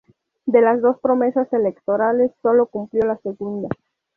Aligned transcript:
De 0.47 0.61
las 0.61 0.81
dos 0.81 0.99
promesas 0.99 1.53
electorales, 1.53 2.31
sólo 2.41 2.65
cumplió 2.65 3.05
la 3.05 3.17
segunda. 3.17 3.69